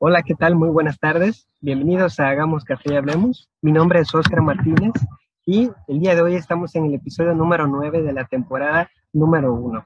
[0.00, 0.54] Hola, ¿qué tal?
[0.54, 1.48] Muy buenas tardes.
[1.60, 3.50] Bienvenidos a Hagamos Café y Hablemos.
[3.60, 4.92] Mi nombre es Oscar Martínez
[5.44, 9.52] y el día de hoy estamos en el episodio número 9 de la temporada número
[9.54, 9.84] 1.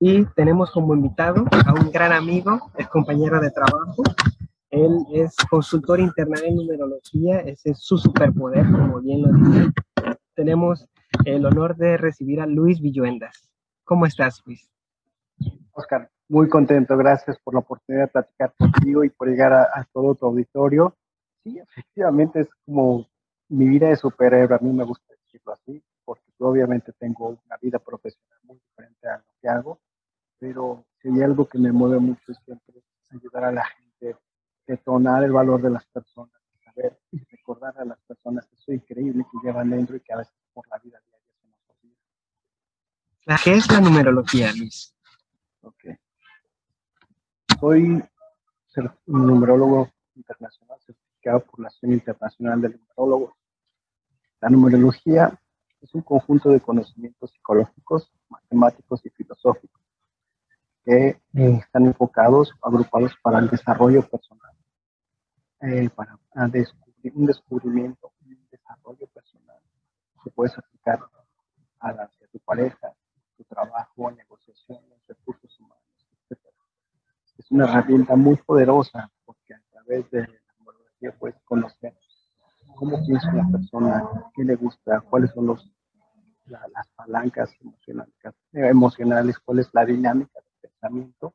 [0.00, 4.02] Y tenemos como invitado a un gran amigo, es compañero de trabajo.
[4.70, 9.72] Él es consultor internal en numerología, ese es su superpoder, como bien lo dice.
[10.34, 10.88] Tenemos
[11.26, 13.50] el honor de recibir a Luis Villuendas.
[13.84, 14.70] ¿Cómo estás, Luis?
[15.72, 20.14] Oscar, muy contento, gracias por la oportunidad de platicar contigo y por llegar a, todo
[20.14, 20.96] tu auditorio.
[21.44, 23.06] Sí, efectivamente es como
[23.50, 27.78] mi vida de superhéroe, a mí me gusta decirlo así, porque obviamente tengo una vida
[27.78, 29.80] profesional muy diferente a lo que hago,
[30.38, 34.16] pero si hay algo que me mueve mucho es siempre ayudar a la gente,
[34.66, 36.32] detonar el valor de las personas,
[36.64, 40.16] saber y recordar a las personas que soy increíble que llevan dentro y que a
[40.16, 43.36] veces por la vida diaria se nos olvida.
[43.44, 44.91] ¿Qué es la numerología, Luis?
[47.62, 48.02] Soy
[49.06, 53.34] numerólogo internacional certificado por la Asociación Internacional de Numerólogos.
[54.40, 55.40] La numerología
[55.80, 59.80] es un conjunto de conocimientos psicológicos, matemáticos y filosóficos
[60.84, 64.56] que eh, están enfocados, agrupados para el desarrollo personal,
[65.60, 69.60] eh, para descubrir, un descubrimiento, un desarrollo personal
[70.24, 70.98] que puedes aplicar
[71.78, 72.92] a, tu pareja,
[73.36, 75.56] tu trabajo, negociaciones, recursos
[77.52, 81.94] una herramienta muy poderosa porque a través de la numerología puedes conocer
[82.76, 84.02] cómo piensa una persona,
[84.34, 85.70] qué le gusta, cuáles son los,
[86.46, 88.14] las palancas emocionales,
[88.52, 91.34] emocionales, cuál es la dinámica del pensamiento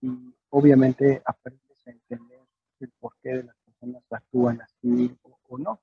[0.00, 2.40] y obviamente aprendes a entender
[2.80, 5.78] el porqué de las personas actúan así o, no.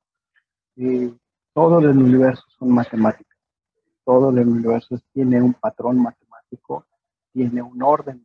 [0.76, 1.16] Y
[1.54, 3.38] todo el universo son matemáticas,
[4.04, 6.88] todo el universo tiene un patrón matemático,
[7.32, 8.24] tiene un orden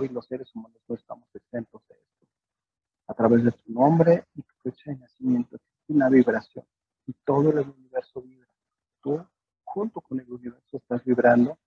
[0.00, 2.26] hoy los seres humanos no estamos exentos de esto.
[3.06, 6.64] A través de tu nombre y tu fecha de nacimiento existe una vibración
[7.06, 8.48] y todo el universo vibra.
[9.02, 9.26] Tú,
[9.64, 11.58] junto con el universo, estás vibrando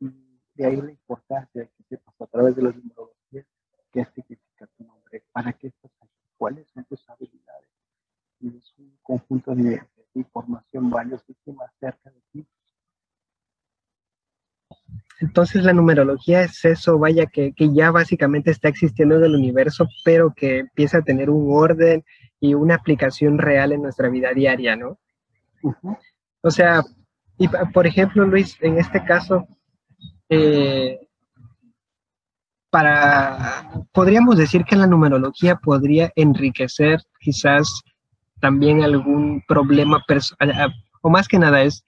[0.00, 0.08] y
[0.54, 3.46] de ahí la importancia de que sepas a través de la numerología
[3.92, 7.70] qué significa tu nombre, para qué estás aquí, cuáles son tus habilidades.
[8.40, 9.82] Y es un conjunto de,
[10.14, 12.46] información valiosísima acerca de ti
[15.20, 20.32] entonces la numerología es eso, vaya, que, ya básicamente está existiendo en el universo, pero
[20.34, 22.04] que empieza a tener un orden
[22.40, 24.98] y una aplicación real en nuestra vida diaria, ¿no?
[26.40, 26.82] O sea,
[27.36, 29.48] y por ejemplo, Luis, en este caso,
[30.28, 31.00] eh,
[32.70, 37.82] para, podríamos decir que la numerología podría enriquecer quizás
[38.40, 41.84] también algún problema personal, o más que nada es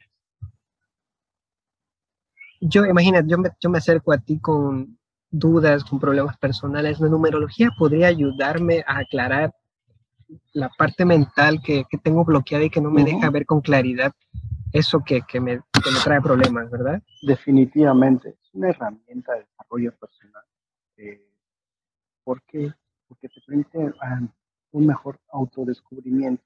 [2.61, 4.99] yo, imagínate, yo me, yo me acerco a ti con
[5.31, 7.01] dudas, con problemas personales.
[7.01, 9.55] La numerología podría ayudarme a aclarar
[10.53, 14.13] la parte mental que, que tengo bloqueada y que no me deja ver con claridad
[14.73, 17.03] eso que, que, me, que, me, trae problemas, ¿verdad?
[17.23, 20.45] Definitivamente, es una herramienta de desarrollo personal.
[20.97, 21.27] Eh,
[22.23, 22.73] ¿Por qué?
[23.09, 24.21] Porque te permite ah,
[24.71, 26.45] un mejor autodescubrimiento.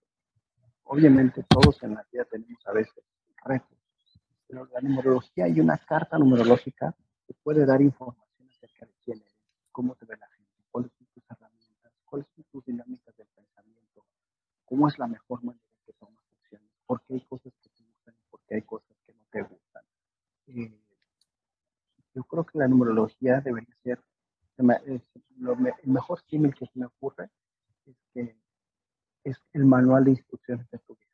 [0.85, 3.05] Obviamente todos en la vida tenemos a veces
[3.45, 3.77] retos
[4.47, 6.95] pero la numerología y una carta numerológica
[7.27, 9.35] te puede dar información acerca de quién eres,
[9.73, 14.05] cómo te ve la gente, cuáles son tus herramientas, cuáles son tus dinámicas del pensamiento,
[14.65, 18.15] cómo es la mejor manera que tomas acciones, por qué hay cosas que te gustan
[18.15, 19.85] y por qué hay cosas que no te gustan.
[20.47, 20.81] Eh,
[22.15, 24.01] yo creo que la numerología debería ser,
[25.37, 27.29] lo, el mejor símil que se me ocurre
[27.87, 28.37] es que
[29.25, 31.11] es el manual de instrucciones de tu vida.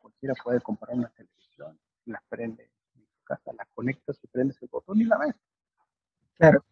[0.00, 4.68] Cualquiera puede comprar una televisión, la prende en tu casa, la conectas y prendes el
[4.68, 5.34] botón y la ves.
[6.36, 6.64] Claro.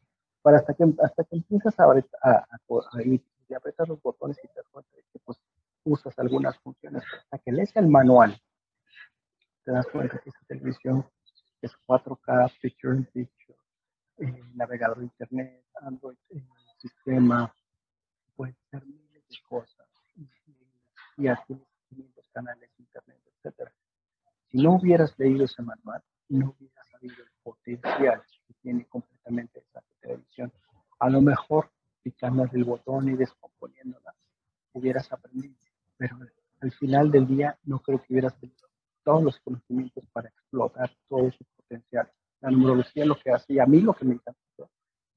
[0.43, 2.47] Para hasta que, hasta que empiezas a, a,
[2.93, 5.39] a, ir y apretar los botones y te das cuenta de que pues,
[5.85, 8.41] usas algunas funciones, hasta que lees el manual,
[9.65, 11.09] te das cuenta que esa televisión
[11.61, 13.59] es 4K, Picture in Picture,
[14.19, 16.45] eh, navegador de Internet, Android, eh,
[16.79, 17.55] sistema,
[18.35, 19.87] puede ser miles de cosas,
[20.17, 21.29] y, y,
[21.91, 23.73] y canales, Internet, etcétera
[24.53, 29.83] si no hubieras leído ese manual, no hubieras sabido el potencial que tiene completamente esa
[30.01, 30.53] televisión.
[30.99, 31.71] A lo mejor
[32.03, 34.15] picando el botón y descomponiéndola,
[34.75, 35.57] hubieras aprendido,
[35.97, 36.19] pero
[36.61, 38.69] al final del día no creo que hubieras tenido
[39.03, 42.13] todos los conocimientos para explotar todo su potencial.
[42.41, 44.41] La numerología lo que hace, y a mí lo que me encanta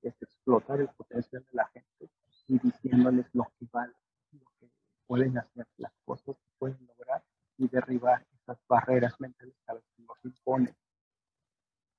[0.02, 2.10] es explotar el potencial de la gente
[2.48, 3.94] y diciéndoles lo que vale,
[4.32, 4.70] lo que
[5.08, 7.24] pueden hacer, las cosas que pueden lograr
[7.58, 10.76] y derribar las barreras mentales que nos imponen.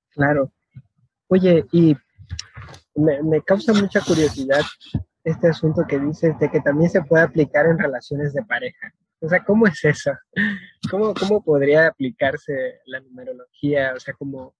[0.09, 0.51] Claro.
[1.27, 1.95] Oye, y
[2.95, 4.61] me, causa mucha curiosidad
[5.23, 8.93] este asunto que dices de que también se puede aplicar en relaciones de pareja.
[9.19, 10.11] O sea, ¿cómo es eso?
[10.89, 13.93] ¿Cómo, cómo podría aplicarse la numerología?
[13.95, 14.55] O sea, como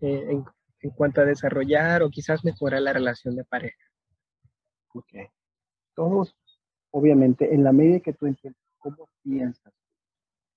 [0.00, 0.44] eh, en,
[0.80, 3.84] en, cuanto a desarrollar o quizás mejorar la relación de pareja.
[4.92, 5.12] Ok.
[5.94, 6.36] Todos,
[6.90, 9.72] obviamente, en la medida que tú entiendes cómo piensas,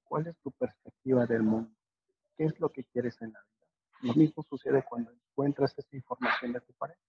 [0.09, 1.71] cuál es tu perspectiva del mundo,
[2.35, 3.67] qué es lo que quieres en la vida.
[4.01, 7.00] Lo mismo sucede cuando encuentras esa información de tu pareja.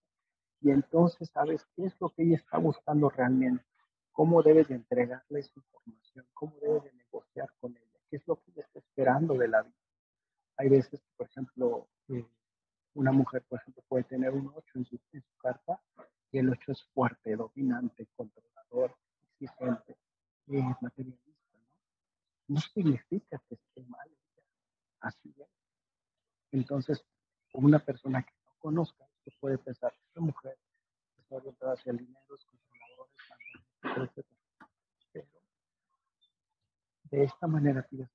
[0.61, 3.65] Y entonces sabes qué es lo que ella está buscando realmente
[4.13, 8.37] cómo debes de entregarle esa información, cómo debes de negociar con ella, qué es lo
[8.37, 9.75] que ella está esperando de la vida.
[10.59, 12.27] Hay veces, por ejemplo, eh,
[12.93, 14.99] una mujer, por ejemplo, puede tener un 8 en su,
[15.39, 15.81] carta
[16.33, 19.97] y el 8 es fuerte, dominante, controlador, exigente,
[20.83, 21.30] materialista.
[22.51, 22.61] ¿No?
[22.61, 24.09] significa que esté mal.
[25.01, 25.49] Así es.
[26.53, 27.05] Entonces,
[27.55, 30.59] una persona que no conozca, que puede pensar, esta mujer
[31.19, 32.47] está orientada hacia el dinero, es
[33.83, 34.11] pero
[37.05, 38.07] de esta manera tú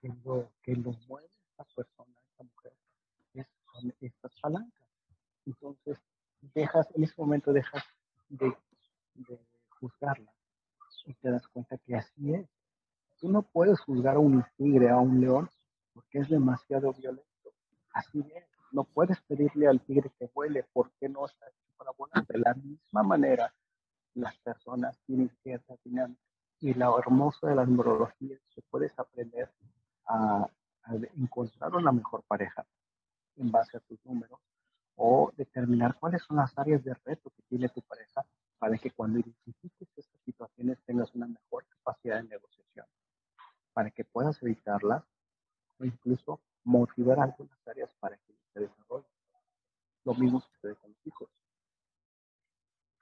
[0.00, 2.72] que lo que lo mueve esta persona, esta mujer,
[3.34, 4.88] es, son estas palancas.
[5.46, 5.98] Entonces,
[6.40, 7.84] dejas, en ese momento dejas
[8.28, 8.56] de,
[9.14, 9.38] de
[9.68, 10.32] juzgarla
[11.06, 12.48] y te das cuenta que así es.
[13.20, 15.48] Tú no puedes juzgar a un tigre, a un león,
[15.92, 17.52] porque es demasiado violento.
[17.92, 18.44] Así es.
[18.72, 22.26] No puedes pedirle al tigre que vuele porque no está hecho para volar.
[22.26, 23.54] De la misma manera,
[24.14, 26.20] las personas tienen cierta dinámica.
[26.60, 29.50] Y lo hermoso de la numerología es que puedes aprender
[30.06, 30.48] a,
[31.16, 32.66] encontrar una mejor pareja
[33.36, 34.38] en base a tus números
[34.96, 38.24] o determinar cuáles son las áreas de reto que tiene tu pareja
[38.58, 42.86] para que cuando identifiques estas situaciones tengas una mejor capacidad de negociación,
[43.74, 45.04] para que puedas evitarlas
[45.78, 49.10] o incluso motivar algunas áreas para que se desarrollen.
[50.04, 51.28] Lo mismo sucede con los hijos.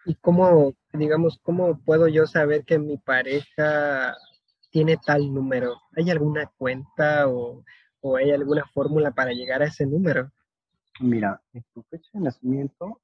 [0.04, 4.16] ¿Y cómo, digamos, cómo puedo yo saber que mi pareja
[4.70, 5.80] tiene tal número?
[5.96, 7.62] ¿Hay alguna cuenta o,
[8.00, 10.32] o hay alguna fórmula para llegar a ese número?
[11.00, 13.00] Mira, en tu fecha de nacimiento,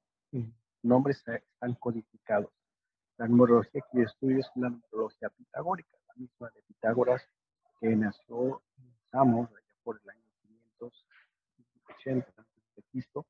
[0.83, 2.51] nombres están codificados.
[3.17, 7.21] La numerología que yo estudio es la numerología pitagórica, la misma de Pitágoras,
[7.79, 13.25] que nació en Samos, allá por el año 580 a.C.,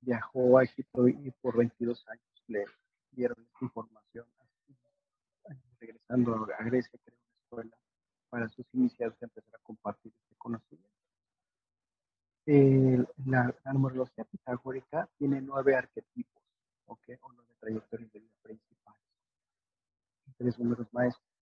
[0.00, 2.64] viajó a Egipto y por 22 años le
[3.10, 4.26] dieron esta información.
[5.78, 7.76] Regresando a Grecia, creó una escuela
[8.30, 10.90] para sus iniciados empezar a compartir este conocimiento.
[13.26, 16.42] la, numerología pitagórica tiene nueve arquetipos,
[16.86, 17.16] ¿okay?
[17.20, 19.02] o nueve trayectorias de vida principales.
[20.38, 21.35] Tres números maestros.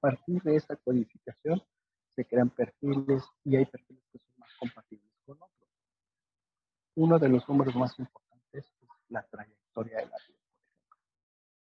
[0.00, 1.62] Partir de esa codificación
[2.14, 5.70] se crean perfiles y hay perfiles que son más compatibles con otros.
[6.94, 10.38] Uno de los números más importantes es la trayectoria de la vida,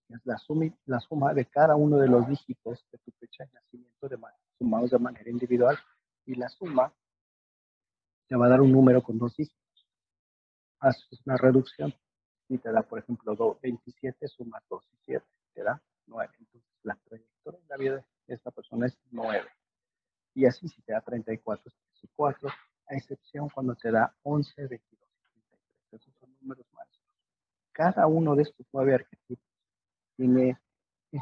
[0.09, 3.53] Es la suma, la suma de cada uno de los dígitos de tu fecha de
[3.53, 4.19] nacimiento de
[4.57, 5.77] sumados de manera individual
[6.25, 6.93] y la suma
[8.27, 9.87] te va a dar un número con dos dígitos.
[10.79, 11.93] Haces una reducción
[12.49, 16.33] y te da, por ejemplo, 27 sumas 2 y 7, te da 9.
[16.39, 19.47] Entonces, la trayectoria de la vida esta persona es 9.
[20.35, 22.49] Y así, si te da 34, es 4,
[22.89, 25.61] a excepción cuando te da 11, 22 y 33.
[25.91, 26.87] Esos son números más
[27.77, 29.45] cada uno de estos nueve arquetipos
[30.15, 30.57] tiene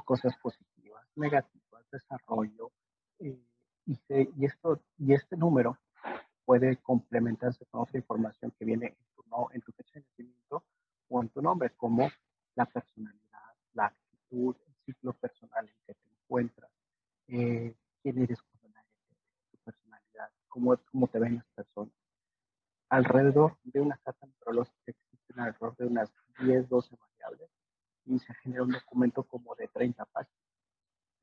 [0.06, 2.72] cosas positivas, negativas, desarrollo,
[3.20, 3.44] eh,
[3.86, 5.78] y, esto, y este número
[6.46, 10.64] puede complementarse con otra información que viene en tu, en tu fecha de nacimiento
[11.10, 12.10] o en tu nombre, como
[12.56, 16.72] la personalidad, la actitud, el ciclo personal en que te encuentras,
[17.28, 18.74] eh, quién eres como
[19.52, 21.94] tu personalidad, cómo, cómo te ven las personas.
[22.90, 27.50] Alrededor de una carta neurológica existen alrededor de unas 10, 12 variables
[28.06, 30.46] y se genera un documento como de 30 páginas.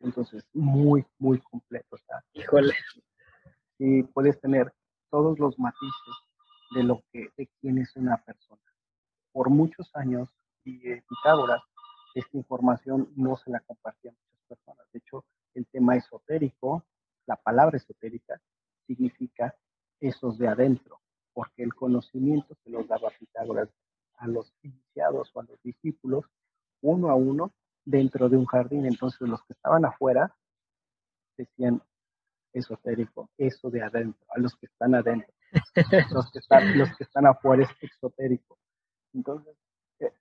[0.01, 1.97] Entonces, muy, muy completo.
[1.97, 2.25] está.
[2.33, 2.75] Híjole.
[3.79, 4.73] Y puedes tener
[5.11, 6.15] todos los matices
[6.75, 8.61] de lo que, de quién es una persona.
[9.33, 10.29] Por muchos años,
[10.65, 11.63] y eh, Pitágoras,
[12.15, 14.87] esta información no se la compartía a muchas personas.
[14.93, 16.85] De hecho, el tema esotérico,
[17.27, 18.41] la palabra esotérica,
[18.87, 19.55] significa
[20.01, 21.01] esos de adentro,
[21.33, 23.69] porque el conocimiento se los daba Pitágoras
[24.17, 26.25] a los iniciados o a los discípulos
[26.81, 27.53] uno a uno
[27.85, 28.87] dentro de un jardín.
[28.87, 30.35] Entonces los que estaban afuera
[31.37, 31.83] decían
[32.53, 35.33] esotérico, eso de adentro, a los que están adentro.
[36.11, 38.59] Los que están, los que están afuera es exotérico.
[39.13, 39.55] Entonces,
[40.01, 40.13] eh,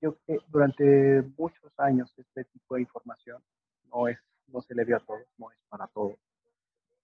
[0.00, 3.42] yo que durante muchos años este tipo de información
[3.92, 4.18] no es,
[4.52, 6.18] no se le dio a todos, no es para todos,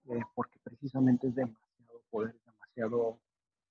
[0.09, 3.19] eh, porque precisamente es demasiado poder, demasiado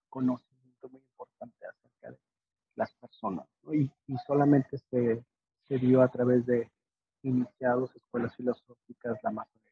[0.09, 2.17] conocimiento muy importante acerca de
[2.75, 3.47] las personas.
[3.71, 3.89] Y,
[4.25, 5.23] solamente se,
[5.67, 6.71] se dio a través de
[7.23, 9.71] iniciados, escuelas filosóficas, la masonería,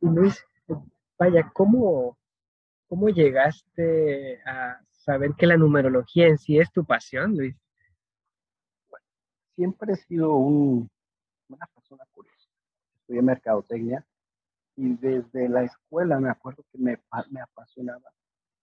[0.00, 0.44] Y Luis,
[1.18, 2.18] vaya, ¿cómo,
[2.88, 7.56] ¿cómo llegaste a saber que la numerología en sí es tu pasión, Luis?
[9.54, 10.90] siempre he sido un.
[13.04, 14.06] Estudié mercadotecnia
[14.76, 16.98] y desde la escuela me acuerdo que me,
[17.30, 18.10] me apasionaba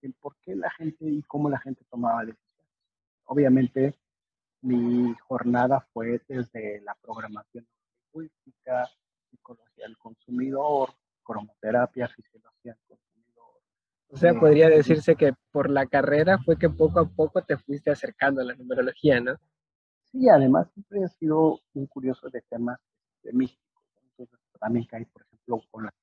[0.01, 2.71] el por qué la gente y cómo la gente tomaba decisiones.
[3.25, 3.95] Obviamente,
[4.61, 7.67] mi jornada fue desde la programación
[8.13, 8.89] lingüística,
[9.29, 10.89] psicología del consumidor,
[11.23, 13.61] cromoterapia, fisiología del consumidor.
[14.09, 17.91] O sea, podría decirse que por la carrera fue que poco a poco te fuiste
[17.91, 19.35] acercando a la numerología, ¿no?
[20.11, 22.79] Sí, además siempre he sido un curioso de temas
[23.21, 23.70] de místicos.
[24.61, 25.93] También caí, por ejemplo, con la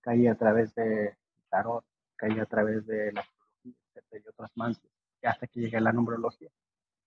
[0.00, 1.16] caí a través de
[1.48, 4.80] tarot, caí a través de la astrología, y otras más,
[5.22, 6.50] hasta que llegué a la numerología.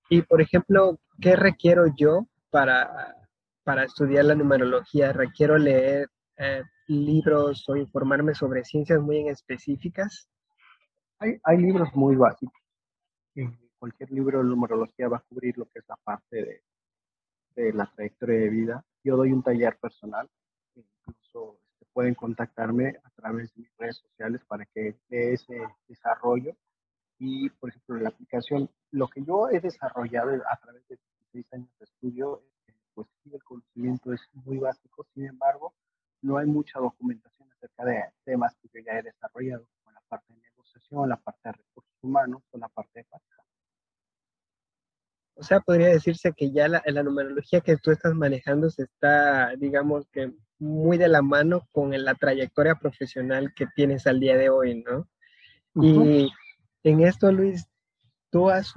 [0.09, 3.15] Y por ejemplo, ¿qué requiero yo para,
[3.63, 5.13] para estudiar la numerología?
[5.13, 10.27] ¿Requiero leer eh, libros o informarme sobre ciencias muy en específicas?
[11.19, 12.67] Hay, hay libros muy básicos
[13.77, 16.63] cualquier libro de numerología va a cubrir lo que es la parte
[17.55, 18.85] de, la trayectoria de vida.
[19.07, 20.29] Yo doy un taller personal,
[20.75, 26.57] incluso este, pueden contactarme a través de mis redes sociales para que dé ese desarrollo.
[27.17, 30.99] Y, por ejemplo, la aplicación, lo que yo he desarrollado a través de
[31.31, 32.43] 16 años de estudio,
[32.93, 35.73] pues sí, el conocimiento es muy básico, sin embargo,
[36.21, 40.33] no hay mucha documentación acerca de temas que yo ya he desarrollado, como la parte
[40.33, 43.46] de negociación, la parte de recursos humanos o la parte de pareja.
[45.37, 49.55] O sea, podría decirse que ya la, la numerología que tú estás manejando se está,
[49.55, 54.49] digamos que, muy de la mano con la trayectoria profesional que tienes al día de
[54.49, 55.07] hoy, ¿no?
[55.75, 56.31] Y
[56.83, 57.67] en esto, Luis,
[58.31, 58.73] tú has,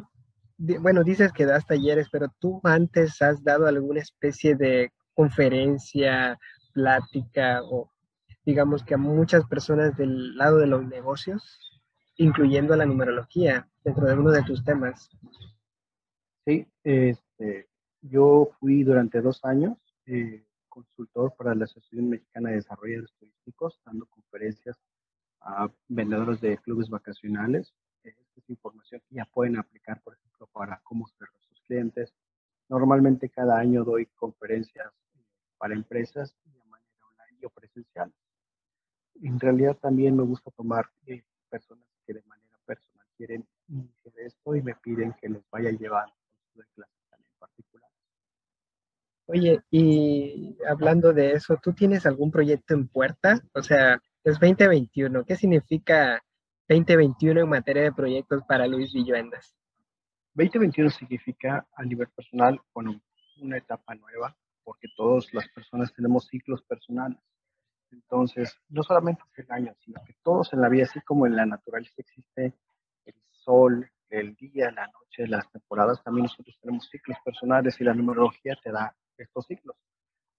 [0.59, 6.39] bueno, dices que das talleres, pero tú antes has dado alguna especie de conferencia,
[6.73, 7.91] plática o
[8.45, 11.81] digamos que a muchas personas del lado de los negocios,
[12.17, 15.11] incluyendo la numerología dentro de uno de tus temas.
[16.47, 17.69] Sí, este,
[18.01, 24.07] yo fui durante dos años eh, consultor para la Asociación Mexicana de Desarrolladores Turísticos, dando
[24.07, 24.79] conferencias
[25.41, 27.75] a vendedores de clubes vacacionales.
[28.03, 32.15] Esta es información que ya pueden aplicar, por ejemplo, para cómo ser sus clientes.
[32.69, 35.25] Normalmente cada año doy conferencias eh,
[35.59, 38.13] para empresas de manera online o presencial.
[39.23, 44.57] En realidad también me gusta tomar eh, personas que de manera personal quieren iniciar esto
[44.57, 46.15] y me piden que les vaya llevando
[46.55, 47.97] de clases también particulares.
[49.33, 53.41] Oye, y hablando de eso, ¿tú tienes algún proyecto en puerta?
[53.55, 53.95] O sea,
[54.25, 55.25] es 2021.
[55.25, 56.21] ¿Qué significa
[56.69, 59.55] 2021 en materia de proyectos para Luis Villuendas?
[60.35, 63.01] 2021 significa a nivel personal, bueno,
[63.41, 67.21] una etapa nueva, porque todas las personas tenemos ciclos personales.
[67.93, 71.37] Entonces, no solamente es el año, sino que todos en la vida, así como en
[71.37, 72.53] la naturaleza existe
[73.05, 77.95] el sol, el día, la noche, las temporadas, también nosotros tenemos ciclos personales y la
[77.95, 79.77] numerología te da estos ciclos.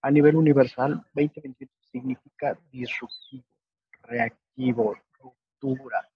[0.02, 3.46] A nivel universal, 2021 significa disruptivo,
[4.04, 6.10] reactivo, ruptura.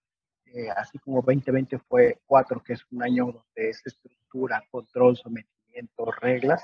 [0.45, 6.11] Eh, así como 2020 fue 4, que es un año donde es estructura, control, sometimiento,
[6.19, 6.63] reglas,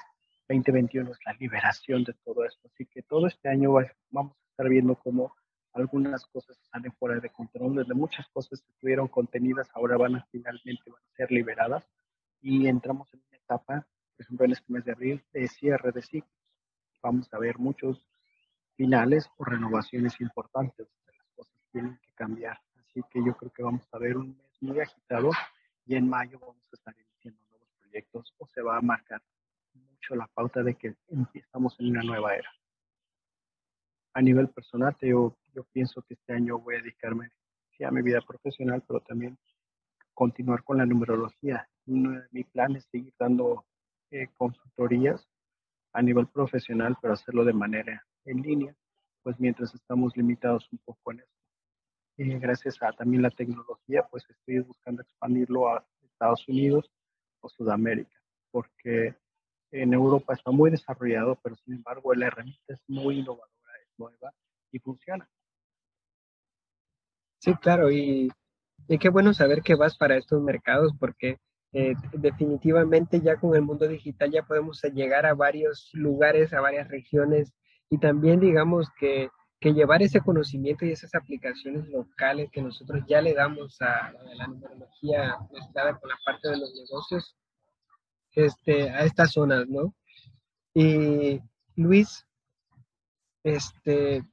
[0.50, 2.68] 2021 es la liberación de todo esto.
[2.74, 3.74] Así que todo este año
[4.10, 5.34] vamos a estar viendo cómo
[5.74, 10.28] algunas cosas salen fuera de control, desde muchas cosas que estuvieron contenidas ahora van a
[10.32, 11.88] finalmente van a ser liberadas
[12.42, 13.88] y entramos en una etapa,
[14.32, 16.32] ejemplo en este mes de abril, de cierre de ciclos.
[17.04, 18.06] Vamos a ver muchos
[18.76, 22.58] finales o renovaciones importantes de las cosas tienen que cambiar.
[22.76, 25.32] Así que yo creo que vamos a ver un mes muy agitado
[25.86, 29.22] y en mayo vamos a estar iniciando nuevos proyectos o se va a marcar
[29.74, 30.96] mucho la pauta de que
[31.34, 32.50] estamos en una nueva era
[34.14, 37.30] a nivel personal, yo, yo pienso que este año voy a dedicarme
[37.84, 39.38] a mi vida profesional, pero también
[40.14, 41.68] continuar con la numerología.
[41.86, 43.66] mi plan es seguir dando
[44.12, 45.28] eh, consultorías
[45.94, 48.76] a nivel profesional, pero hacerlo de manera en línea,
[49.24, 51.32] pues mientras estamos limitados un poco en esto.
[52.18, 56.92] Y gracias a también la tecnología, pues estoy buscando expandirlo a Estados Unidos
[57.40, 58.16] o Sudamérica,
[58.52, 59.16] porque
[59.72, 63.52] en Europa está muy desarrollado, pero sin embargo la herramienta es muy innovadora
[63.98, 64.34] nueva
[64.72, 65.30] y funciona.
[67.40, 68.32] Sí, claro, y,
[69.00, 71.40] qué bueno saber que vas para estos mercados porque
[71.74, 76.88] eh, definitivamente ya con el mundo digital ya podemos llegar a varios lugares, a varias
[76.90, 77.54] regiones
[77.90, 79.30] y también digamos que
[79.62, 84.48] que llevar ese conocimiento y esas aplicaciones locales que nosotros ya le damos a, la
[84.48, 87.38] numerología mezclada con la parte de los negocios
[88.34, 89.94] este, a estas zonas, ¿no?
[90.74, 91.40] Y
[91.76, 92.26] Luis,
[93.44, 94.24] este,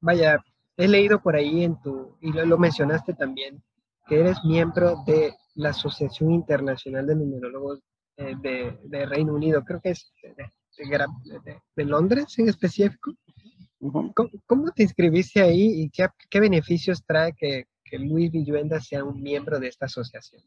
[0.00, 0.38] vaya,
[0.76, 3.60] he leído por ahí en tu, y lo, mencionaste también,
[4.06, 7.80] que eres miembro de la Asociación Internacional de Numerólogos
[8.16, 10.12] eh, de, Reino Unido, creo que es
[10.76, 13.12] de, Londres en específico.
[14.46, 19.58] ¿Cómo, te inscribiste ahí y qué, beneficios trae que, que Luis Villuenda sea un miembro
[19.58, 20.42] de esta asociación?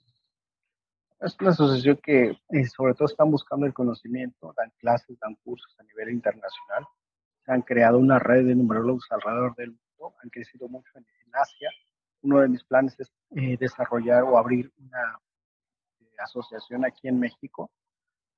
[1.24, 5.74] Es una asociación que eh, sobre todo están buscando el conocimiento, dan clases, dan cursos
[5.80, 6.86] a nivel internacional.
[7.46, 11.72] Se han creado una red de numerólogos alrededor del mundo, han crecido mucho en, Asia.
[12.24, 15.20] Uno de mis planes es eh, desarrollar o abrir una
[16.00, 17.72] eh, asociación aquí en México,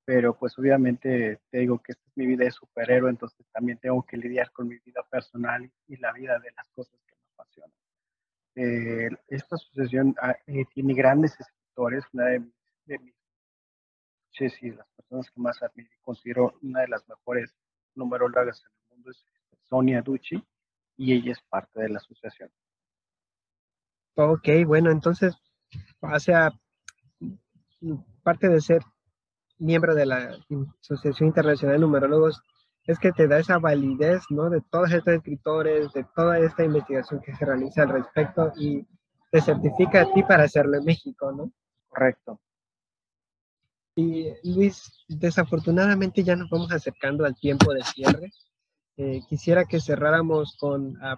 [0.03, 4.03] pero pues obviamente te digo que esta es mi vida de superhéroe, entonces también tengo
[4.03, 9.19] que lidiar con mi vida personal y la vida de las cosas que me apasionan.
[9.27, 10.35] esta asociación ah,
[10.73, 12.43] tiene grandes escritores, una de
[12.85, 13.15] de mis
[14.31, 17.55] sí, las personas que más admiro y considero una de las mejores
[17.95, 19.25] numerólogas en el mundo es
[19.63, 20.43] Sonia Ducci
[20.97, 22.49] y ella es parte de la asociación.
[24.15, 25.35] Ok, bueno, entonces,
[25.99, 26.51] o sea,
[28.23, 28.81] parte de ser
[29.57, 30.37] miembro de la
[30.81, 32.41] Asociación Internacional de Numerólogos
[32.85, 34.49] es que te da esa validez, ¿no?
[34.49, 38.85] De todos estos escritores, de toda esta investigación que se realiza al respecto y
[39.31, 41.51] te certifica a ti para hacerlo en México, ¿no?
[41.89, 42.39] Correcto.
[43.95, 48.31] Y Luis, desafortunadamente ya nos vamos acercando al tiempo de cierre.
[48.97, 51.17] Eh, quisiera que cerráramos con ah,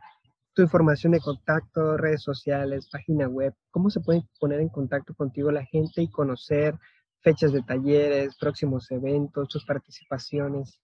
[0.58, 3.54] tu información de contacto, redes sociales, página web.
[3.70, 6.74] ¿Cómo se puede poner en contacto contigo la gente y conocer
[7.22, 10.80] fechas de talleres, próximos eventos, tus participaciones?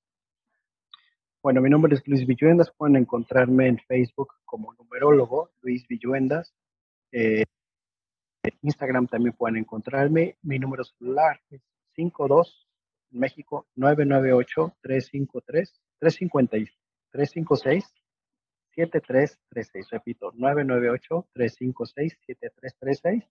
[1.42, 2.72] Bueno, mi nombre es Luis Villuendas.
[2.78, 6.54] Pueden encontrarme en Facebook como numerólogo Luis Villuendas.
[7.12, 7.46] Eh,
[8.62, 10.38] Instagram también pueden encontrarme.
[10.44, 11.64] Mi número celular es
[11.96, 12.68] 52
[13.12, 16.70] en México 998 353 356
[17.10, 18.03] 356
[18.76, 19.90] 7336.
[19.92, 23.24] Repito, 998 356 7336.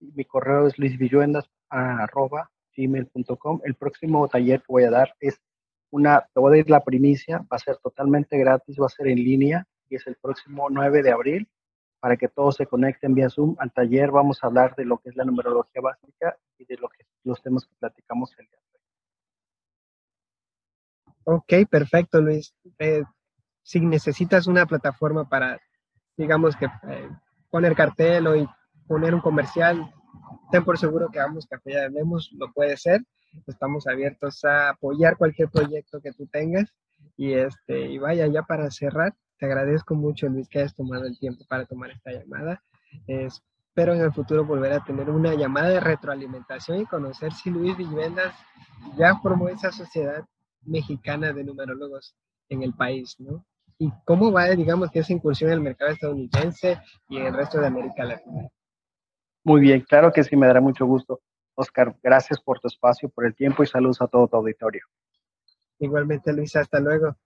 [0.00, 3.60] Y mi correo es luisvilluendas.gmail.com.
[3.64, 5.40] El próximo taller que voy a dar es
[5.90, 9.08] una, te voy a dar la primicia, va a ser totalmente gratis, va a ser
[9.08, 11.48] en línea y es el próximo 9 de abril
[12.00, 14.10] para que todos se conecten vía Zoom al taller.
[14.10, 17.40] Vamos a hablar de lo que es la numerología básica y de lo que, los
[17.42, 18.64] temas que platicamos el día de
[21.24, 21.36] hoy.
[21.36, 22.52] Ok, perfecto, Luis.
[22.78, 23.04] Eh,
[23.62, 25.60] si necesitas una plataforma para,
[26.16, 27.08] digamos que eh,
[27.50, 28.54] poner cartel o
[28.86, 29.92] poner un comercial,
[30.50, 33.02] ten por seguro que Vamos Café ya Vemos lo puede ser.
[33.46, 36.72] Estamos abiertos a apoyar cualquier proyecto que tú tengas.
[37.16, 41.18] Y, este, y vaya, ya para cerrar, te agradezco mucho, Luis, que hayas tomado el
[41.18, 42.62] tiempo para tomar esta llamada.
[43.06, 47.76] espero en el futuro volver a tener una llamada de retroalimentación y conocer si Luis
[47.76, 48.34] Villendas
[48.96, 50.24] ya formó esa sociedad
[50.62, 52.14] mexicana de numerólogos
[52.50, 53.44] en el país, ¿no?
[53.82, 57.58] Y cómo va, digamos, que esa incursión en el mercado estadounidense y en el resto
[57.58, 58.48] de América Latina.
[59.42, 61.20] Muy bien, claro que sí, me dará mucho gusto.
[61.56, 64.82] Oscar, gracias por tu espacio, por el tiempo y saludos a todo tu auditorio.
[65.80, 67.16] Igualmente, Luis, hasta luego.